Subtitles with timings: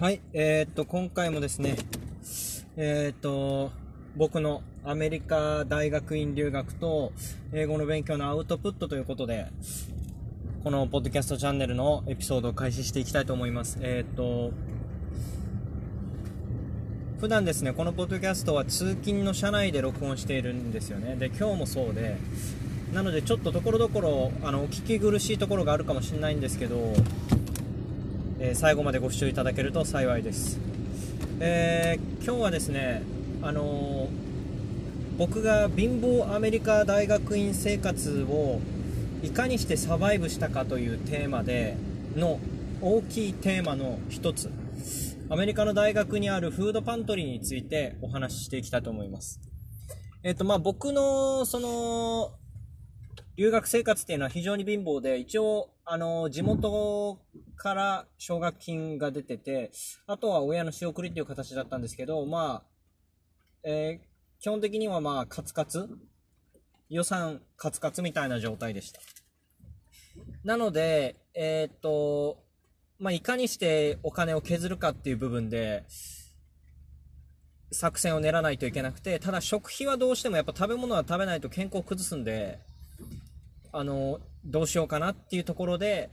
[0.00, 1.74] はい、えー、っと、今回もですね、
[2.76, 3.72] えー、っと、
[4.16, 7.10] 僕のアメリカ大学院留学と
[7.52, 9.48] 英語の勉強のアウトプットということで、
[10.62, 13.78] このポッドキャストチャンネルのエピソードを開始していきたいと思います。
[13.80, 14.52] えー、っと、
[17.18, 21.16] 普段ですね、このポッドキャストは通勤の車内で録音しているんですよね。
[21.16, 22.18] で、今日もそうで、
[22.94, 26.94] なのでちょっとところどころ、あの、お聞き苦しいところがあるかもしれないんですけど、
[28.40, 30.60] えー、最後までご視聴いただけると幸いです、
[31.40, 33.02] えー、今日はですね、
[33.42, 34.08] あの、
[35.18, 38.60] 僕が貧乏アメリカ大学院生活を
[39.24, 41.76] いかにしてサバイブしたかというテーマで
[42.14, 42.38] の
[42.80, 44.52] 大きいテーマの一つ
[45.28, 49.40] アメリカの大学にあるフードパントリーについてお話ししていきたいと思います。
[50.22, 52.37] えっ、とまあ僕のその
[53.38, 57.20] 留学生活っていうのは非常に貧乏で、一応、あの、地元
[57.54, 59.70] から奨学金が出てて、
[60.08, 62.68] あとは親の仕送りっていう形だったんですけど、まあ、
[63.62, 65.88] えー、基本的にはまあ、カツカツ？
[66.88, 69.00] 予算カツカツみたいな状態でした。
[70.42, 72.42] なので、えー、っと、
[72.98, 75.84] まあ、いかにしてお金を削るかっていう部分で、
[77.70, 82.58] 作戦を練らないといけなくて、ただ食費はどうしてもやっぱ食べ物は食べないと健康を崩すんで、
[83.72, 86.10] あの、どうしようかなっていうところで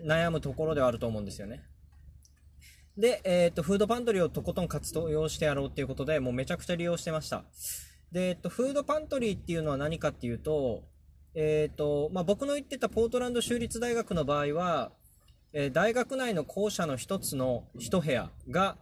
[0.00, 1.62] 悩むところではあると思うんですよね。
[2.96, 7.44] で、えっ、と、フードパントリーをとことん活用してやろうっていうことで、もうめちゃくちゃ利用してました。
[8.10, 10.84] で、えっ、と、フードパントリーっていうのは何かっていうと、
[11.34, 14.92] えっ、と、まあ、僕の言ってたポートランド州立大学の場合は、
[15.52, 18.78] え大学内の校舎の一つの一部屋が、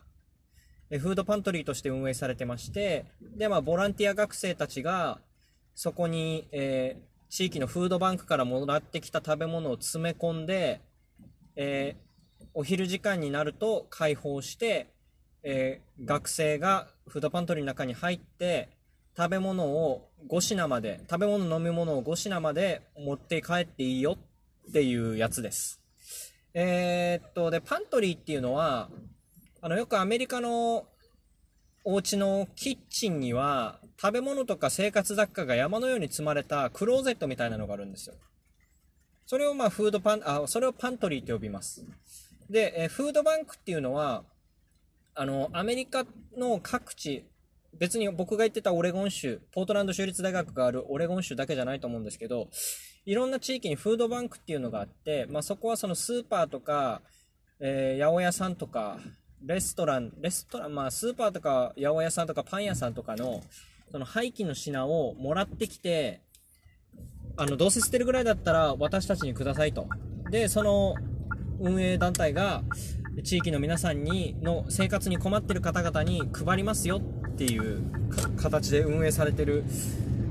[0.90, 5.20] えフードパントリーとして運営されてまして、で、まあ、ボランティア学生たちが、
[5.74, 10.80] そこに、えー地域のフードバンクからもらってきた食べ物を詰め込んで、
[11.56, 14.92] えー、お昼時間になると開放して、
[15.42, 18.68] えー、学生がフードパントリーの中に入って
[19.16, 24.16] 食べ物を5品まで食べ物飲み物を5品まで持って帰っていいよ
[24.68, 25.80] っていうやつです。
[26.54, 28.90] えー、っとでパントリーっていうのは
[29.60, 30.86] あのよくアメリカの
[31.82, 38.16] お家のキッチンには食べ物とか生活雑貨が山のように積まれたクローゼットみたいなのがあるんですよ。
[39.26, 41.84] それをまあフードパン、あ、それをパントリーと呼びます。
[42.50, 44.24] で、えフードバンクっていうのは、
[45.14, 46.04] あの、アメリカ
[46.36, 47.24] の各地、
[47.78, 52.48] 別に僕が言ってたオレゴン州、ポートランド州立大学があるオレゴン州だけじゃないと思うんですけど、
[53.06, 57.00] いろんな地域にフードバンクっていうのがあって、まあそこはそのスーパーとか、
[57.60, 58.98] えー、八百屋さんとか、
[59.46, 63.42] レストラン、レストラン、まあ、スーパーとか八百屋さんとかパン屋さんとかの、
[63.90, 66.20] その廃棄の品をもらってきて、
[67.36, 69.88] あの、どうせ捨てるぐらいだったら私たちにくださいと。
[70.30, 70.94] で、その
[71.60, 72.62] 運営団体が
[73.22, 77.82] 地域の皆さんに、の生活に困ってる方々に配りますよっていう
[78.36, 79.64] 形で運営されてる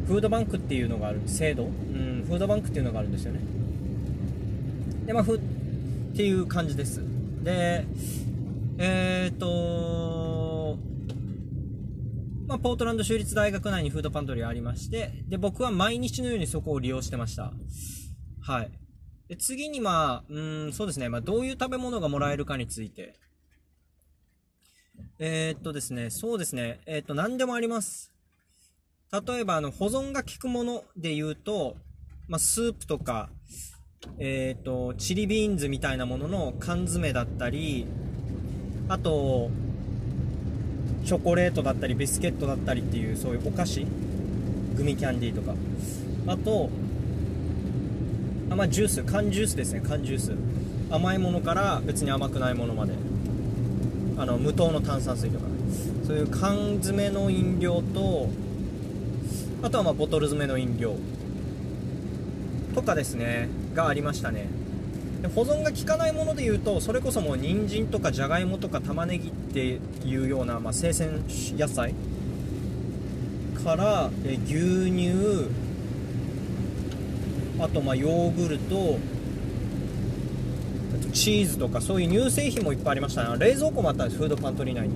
[0.07, 1.63] フードバンクっていうのがある、制度？
[1.63, 3.39] うん、フードバンクっていうのがあるんですよね。
[5.05, 5.39] で、まあ、ふ、っ
[6.15, 7.01] ていう感じです。
[7.41, 7.85] で、
[8.77, 9.47] えっ、と、
[12.63, 17.51] ポートランド州立大学内にフードパントリーありまして、で、僕は毎日のようにそこを利用してました。
[18.41, 18.71] はい。
[19.27, 23.19] で、次にまあ、うん、そうですね、まあ、どういう食べ物がもらえるかについて。
[25.19, 28.13] えー、っとですね、そうですね、えー、っと、何でもあります。
[29.11, 31.75] 例えば、あの、保存が効くもので言うと、
[32.29, 33.29] まあ、スープとか、
[34.19, 37.87] えっと、チリビーンズみたいなものの缶詰だったり、
[38.87, 39.51] あと
[41.05, 43.85] チョコレートだったりビスケットだったりっていうそういうお菓子
[44.75, 45.53] グミキャンディーとか。
[46.27, 46.69] あと
[48.49, 49.03] あまあ、ジュース。
[49.03, 49.81] 缶ジュースですね。
[49.85, 50.31] 缶ジュース。
[50.91, 52.93] 甘いものから別に甘くないものまで。
[54.17, 55.47] あの無糖の炭酸水とか。
[55.47, 55.53] ね
[56.05, 58.29] そういう缶詰の飲料と
[59.61, 60.95] あとはまボトル詰めの飲料
[62.75, 63.49] とかですね。
[63.73, 64.47] がありましたね。
[65.23, 71.23] で保存が効かないものでいうとそれこそもう人参とかじゃがいもとか玉ねぎっていうような、まあ、生鮮
[71.57, 71.95] 野菜
[73.63, 75.47] からえ牛乳
[77.57, 78.99] あとまあヨーグルト
[81.13, 83.37] チーズとかそういう乳製品もいっぱいありましたね。
[83.39, 84.95] 冷蔵庫もあったんですフードパントリー内に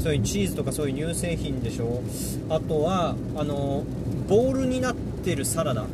[0.00, 2.00] そういうチーズとかそういう乳製品でしょ。
[2.48, 3.84] あとはあの
[4.28, 5.84] ボールになってるサラダ。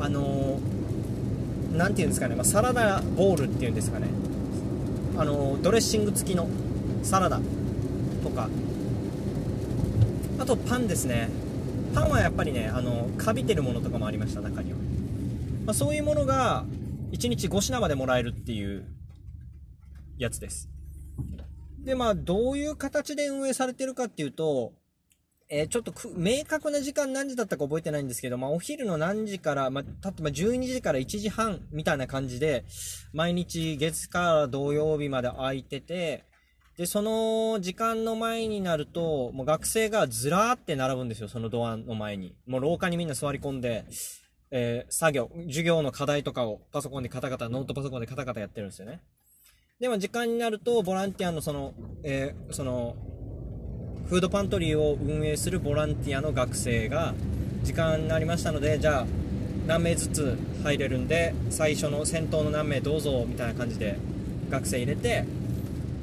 [0.00, 0.58] あの
[1.72, 4.08] 何ていうんですかね、まあ、サラダボールっていうんですかね。
[5.16, 6.48] あのドレッシング付きの
[7.02, 7.40] サラダ
[8.22, 8.48] とか。
[10.38, 11.28] あとパンですね。
[11.94, 14.78] パンはやっぱりねあのかびてるものとかもありました中には、
[15.66, 16.64] まあ、そういうものが
[17.12, 18.84] 1日5品までもらえるっていう
[20.18, 20.68] やつです。
[21.84, 24.72] で、まあ、どういう形で運営されてるかっていうと、
[25.52, 32.64] えー、ちょっと明確な時間何時だったか覚えてないんですけど、まあ、お昼の何時から、まあ、たってま12時から1時半みたいな感じで、
[33.12, 36.24] 毎日月から土曜日まで空いてて、
[36.76, 42.36] で、その時間の前になると、もう学生がずらーって並ぶんですよ、そのドアの前に。
[42.46, 43.84] もう廊下にみんな座り込んで、
[44.52, 49.00] えー、作業、授業の課題とかをパソコンでカタカタ、ノートパソコンでカタカタやってるんですよね。
[49.80, 51.74] でも時間になると、ボランティアのその、
[52.04, 52.96] えー、その、
[54.10, 57.14] フードパントリーを運営するボランティアの学生が、
[57.62, 59.06] 時間になりましたので、じゃあ、
[59.68, 63.98] 何名ずつ入れるんで、最初の先頭の何名どうぞ、みたいな感じで
[64.50, 65.26] 学生入れて、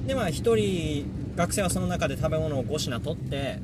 [0.06, 1.06] で、まあ、1人、
[1.36, 3.60] 学生はその中で食べ物を5品取って、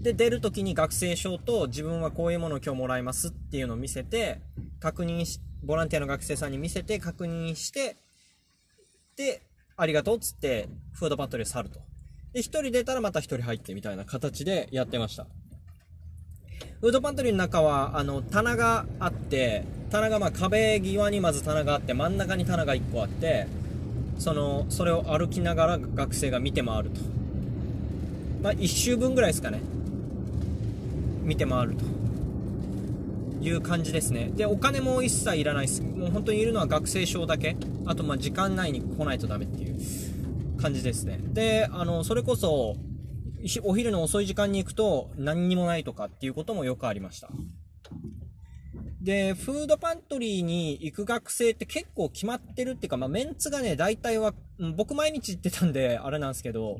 [0.00, 4.40] で、出るときに学生証と自分はこういうものを今日もらいますっていうのを見せて、
[4.80, 7.96] 確認し、ボランティアの学生さんに見せて確認して、
[9.16, 9.42] で、
[9.76, 11.91] ありがとうっつって、フードパントリーを去ると。
[12.32, 15.26] で、1人出たらまた1人入ってみたいな形でやってました。
[16.80, 23.46] フードパントリーの中は、あの、棚があって、棚がまあ壁際にまず棚があって、真ん中に棚が1個あって、
[24.18, 27.00] その、それを歩きながら学生が見て回ると。
[28.42, 29.60] まあ、1周分ぐらいですかね。
[31.22, 31.84] 見て回ると。
[33.42, 34.30] いう感じですね。
[34.34, 35.82] で、お金も一切いらないです。
[35.82, 37.56] もう本当にいるのは学生証だけ。
[37.86, 39.78] あと、まあ、時間内に来ないとダメっていう
[40.62, 41.18] 感じですね。
[41.20, 42.76] で、あの、それこそ、
[43.64, 47.28] お昼の遅い時間に行くと何にもないとかっていうこともよくありました。
[49.00, 54.32] で、フードパントリーに行く学生って結構決まってるっていうか、まあ、メンツがね、大体は、
[54.76, 56.78] 僕毎日行ってたんで、あれなんですけど、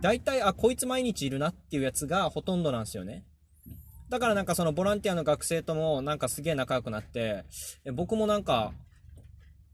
[0.00, 3.26] 大体、あ、こいつ毎日いるなっていうやつがほとんどなんですよね。
[4.08, 7.44] だからなんかそのボランティアの学生ともなんかすげえ仲良くなって、
[7.92, 8.72] 僕もなんか、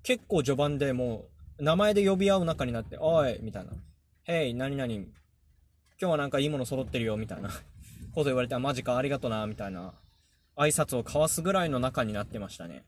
[0.03, 3.73] 結構序盤でもう、名前で呼び合う仲になって、おいみたいな。
[4.25, 5.07] へい、何々、今
[5.99, 7.51] 日はなんかいいもの揃ってるよ、みたいな
[8.15, 9.95] こと言われて、あ、マジか、ありがとな、みたいな。
[10.57, 12.85] 挨拶を交わすぐらいの仲になってましたね。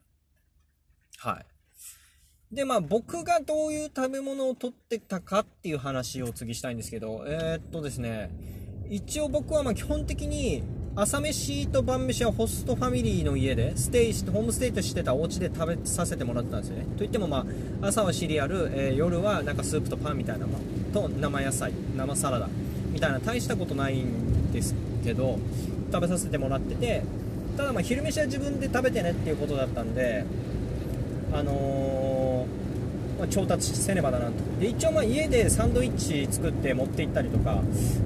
[1.18, 2.54] はい。
[2.54, 8.30] で、まあ僕がどういう食べ物を取ってたかっていう話を次したいんですけど、えー、っとですね、
[8.88, 10.62] 一応僕はまあ基本的に
[10.98, 16.87] 朝飯と晩飯はホストファミリーの家でステイしてホームステイとしてたお家で食べさせてもらったんですよね。
[16.96, 17.44] といってもま
[17.82, 22.48] あ朝はシリアル、えー、夜はなんかスープとパンみたいな、まあ、と生野菜生サラダ
[22.93, 25.38] みたいな大したことないんですけど
[25.93, 27.02] 食べさせてもらってて
[27.58, 30.25] ただま昼飯は自分で食べてねっていうことだったんで
[31.31, 32.15] あのー、
[33.18, 34.32] ま、調達せねばだなと。
[34.60, 37.62] で一応まあ家でサンドイッチ作って持って行ったりとか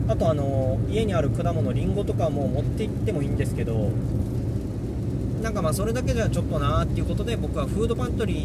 [0.08, 3.90] あとあの、家にある果物りんごとかも持って行ってもいいんですけど
[5.42, 8.36] なんかまあそれだけじゃちょっとなーっていうことで僕はフードパントリー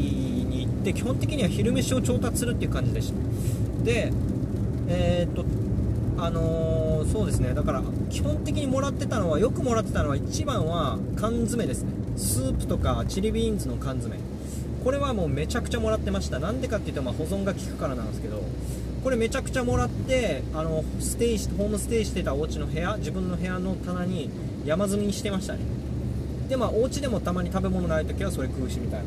[0.48, 3.84] に行って基本的には昼飯を調達するっていう感じでした。
[3.84, 4.12] で
[4.88, 5.46] えー、っと
[6.18, 7.54] あのー、そうですね。
[7.54, 11.92] だから基本的にもらってたのはよくもらってたのは一番は缶詰ですね。
[12.16, 14.16] スープとかチリビーンズの缶詰。
[14.84, 16.40] これはもうめちゃくちゃもらってました。
[16.40, 18.42] なんでかっていうとまあ保存が効くからなんですけど
[19.04, 24.30] これめちゃくちゃもらってあのステイしホームステイしてたお家の部屋自分の部屋の棚に
[24.66, 25.60] 山積みにしてましたね。
[26.50, 29.06] でまあお家でもたまに食べ物ない時はそれ食うしみたいな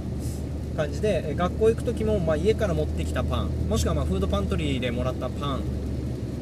[0.77, 5.63] 感じで学校行く時もまあ家から持ってきたパンもしくはまフードパントリーでもらったパン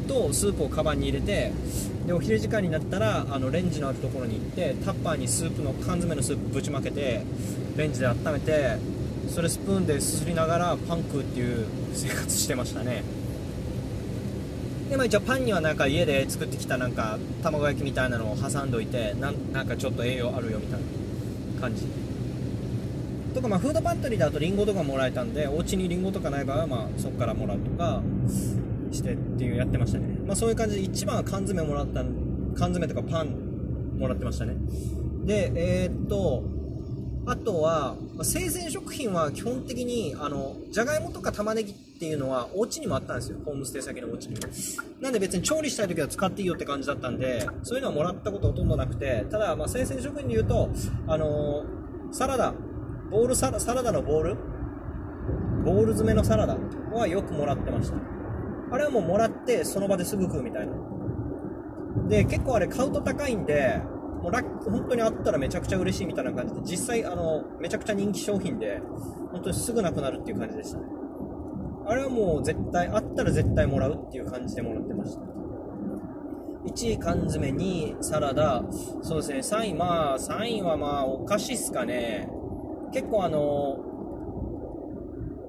[0.08, 1.52] とスープをカバンに入れて
[2.06, 7.22] でお昼時間になったらあのレンジのあるところに行ってタッパーにスープの缶詰のスープぶちまけて
[7.76, 8.76] レンジで温めて
[9.28, 13.02] それスプーンですすりながらパン食うっていう生活してましたね。
[14.88, 20.80] でまあ一応パンにはなんか家で作ってきたなんか卵焼きみたいなのを挟んどいてなんかちょっと栄養あるよみたい
[21.56, 21.86] な感じ。
[23.34, 28.00] とかまあフードパントリーだとリンゴとかもらえたんでお家にリンゴとかない場合はまあそこからもらうとか。
[28.96, 30.18] してっていうやってましたね。
[30.26, 32.02] まあそういう感じで一番は缶詰もらった
[32.56, 34.56] 缶詰とかパンもらってましたね。
[35.24, 36.42] で、えー、っと、
[37.28, 43.38] あとは、まあ、生鮮食品は基本的に、あの、じゃがいもとか玉ねぎっていうのは、お家にもあったんですよ。
[43.44, 44.42] ホームステイ先のお家にも。
[45.00, 50.70] なんで別に調理したい時は使っていいよって感じだったんで、そういうのはもらったことほとんどなくて、ただ、まあ、生鮮食品で言うと、
[51.08, 52.54] あのー、サラダ、
[53.10, 54.36] ボールサラサラダのボール？
[55.64, 56.56] ボール詰めのサラダ
[56.92, 57.96] はよくもらってました。
[58.70, 60.72] あれはもうもらってその場ですぐ食うみたいな。
[62.08, 63.80] で、結構あれ買うと高いんで、
[64.22, 68.80] もうラッ本当にあったらめちゃくちゃ嬉しいみたいな感じで、実際あの、めちゃくちゃ人気商品で、
[69.32, 70.84] 本当にすぐなくなるっていう感じでしたね。
[71.88, 75.20] あれはもう絶対、あったら絶対もらうっていう感じでもらってました。
[76.66, 78.64] 1位缶詰、2位サラダ、
[79.02, 82.28] そうですね、3位まあ、3位はまあ、お菓子っすかね。
[82.92, 83.78] 結構あの、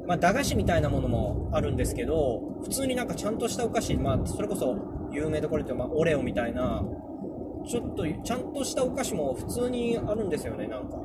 [0.08, 4.78] まあ、駄菓子みたいなものもあるんですけど、普通になんかちゃんとしたお菓子、まあ、それこそ
[5.12, 6.82] 有名どころで言うと、まあ、オレオみたいな、
[7.68, 10.98] ちょっと、ちゃんとしたお菓子も普通にあるんですよね、なんか。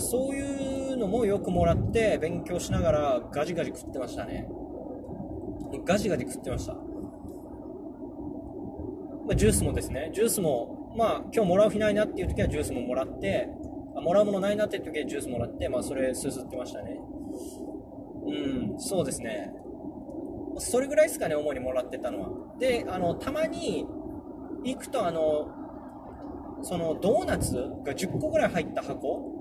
[0.00, 4.48] そういうのもよくもらって、勉強しながらガジガジ食ってましたね。
[5.86, 6.74] ガジガジ食ってました。
[9.26, 13.48] ま、ジュースもですね、ジュースも、まあ、今日もらう日ないなっていう時はジュースももらって、
[13.96, 17.00] あもらうものないなっていう時はジュースもらって、まあ、それすすってましたね。
[18.26, 19.52] うん、そうですね。
[20.58, 22.30] それぐらいですかね、主にもらってたのは。
[22.58, 23.86] で、あの、たまに
[24.64, 25.48] 行くと、あの、
[26.62, 29.34] そのドーナツが10個ぐらい入った箱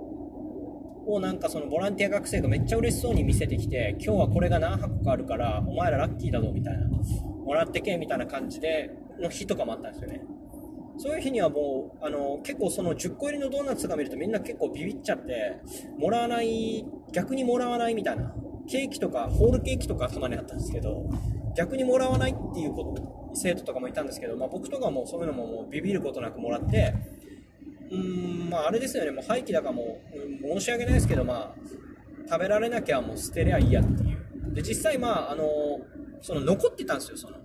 [1.06, 6.88] をなんかそのボランティア学生がめっちゃ嬉しそうに見せてきて、今日はこれが何箱かあるから、お前らラッキーだぞみたいな、
[7.46, 10.22] もらってけみたいな感じでの日とかもあったんですよね。
[10.98, 15.60] そういう日にはもう、あの、結構その10個入りのドーナツとか見るとみんな結構ビビっちゃって、
[15.98, 18.34] もらわない、逆にもらわないみたいな。
[18.68, 21.10] ケーキとか、ホールケーキとかたまにあったんですけど、
[21.56, 22.74] 逆にもらわないっていう
[23.34, 26.94] 生徒とかもいたんですけど、まあ、僕とかもそういうのももうビビることなくもらって、
[27.92, 31.56] うーん、まああれですよね、もう廃棄だからもう、うん、申し訳ないですけど、まあ、
[32.28, 34.54] 食べられなきゃもう捨てりゃいいやっていう。
[34.54, 35.46] で、実際まあ、あの、
[36.22, 37.38] その残ってたんですよ、その。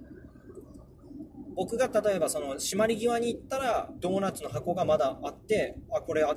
[1.59, 6.37] 僕が例えばその締まり際に行ったらドーナツの箱がまだあってあこれあ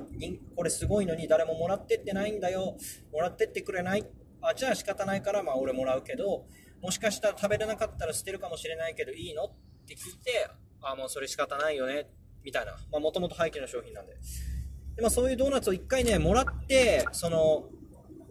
[0.56, 2.76] これすごいのに誰ももらってってないんだよ
[3.12, 4.04] もらってってくれない
[4.42, 6.46] あじゃあ仕方ないからまあ俺もらうけど
[6.82, 9.44] もしかしたら食べれなかったら捨てるかもしれないけどいいの？
[9.44, 9.52] っ
[9.86, 10.48] て聞いて
[10.82, 12.08] あもうそれ仕方ないよね
[12.44, 12.76] みたいな。
[12.98, 14.14] もともと廃棄の商品なんで。
[14.96, 17.68] で、まあ、そういうドーナツを1回ねもらってその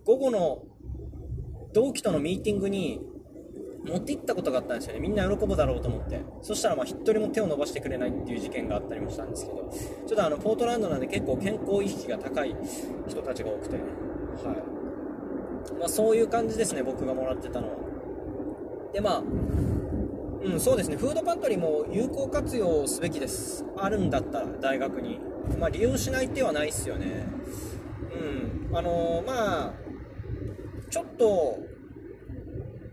[0.05, 0.63] 午後の
[1.73, 2.99] 同期とのミーティングに
[3.85, 4.99] 持って行ったことがあったんですよね。
[4.99, 6.21] みんな喜ぶだろうと思って。
[6.41, 9.71] そしたらまあ一人も手を伸ばしてくれないっていう事件があったりもしたんですけど。
[10.07, 12.53] ちょっとあのポートランドなんで結構健康意識が高い
[13.07, 13.77] 人たちが多くて。
[13.77, 13.81] は
[14.53, 14.80] い。
[15.79, 17.75] まあ、そういう感じですね僕がもらってたのは。
[18.93, 19.23] でまあ
[20.43, 20.97] うんそうですね。
[20.97, 23.63] フードパントリーも有効活用すべきです。
[23.77, 25.19] あるんだったら大学に。
[25.59, 27.27] まあ利用しない手はないっすよね。
[28.11, 28.75] うん。
[28.75, 29.73] あのー、まあ
[30.89, 31.59] ちょっと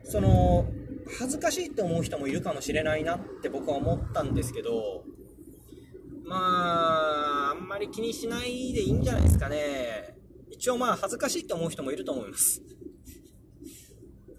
[0.05, 0.67] その
[1.19, 5.05] 恥ずかしいって思う人もいるかもしれないなって僕は思ったんですけど
[6.25, 10.18] まああんまり気にしないでいいんじゃないですかね。
[10.59, 12.61] 一応まあ恥ずかしいって思う人もいると思います。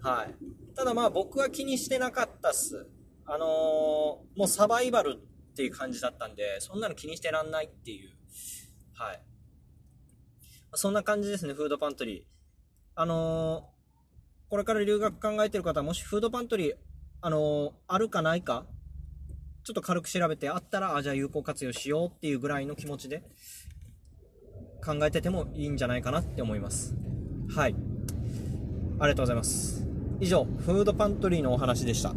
[0.02, 0.34] はい。
[0.76, 2.86] ただまあ僕は気にしてなかったっす。
[3.24, 8.10] あのー、もうサバイバルっていう感じだったんでそんなの気にしてらんないっていう。
[8.92, 9.22] はい。
[10.74, 12.22] そんな感じですねフードパントリー。
[12.94, 13.80] あのー
[14.50, 16.74] これから留学考えてる方、もしフードパントリー、
[17.20, 18.66] あのー、あるかないか、
[19.62, 23.22] ちょっと軽く調べて、あったら、あ、じゃあ有効活用しようっていうぐらいの気持ちで
[24.84, 26.94] 考えててもいいんじゃないかなって思います。
[27.54, 27.74] はい。
[28.98, 29.86] ありがとうございます。
[30.20, 32.14] 以上、フードパントリーのお話でした。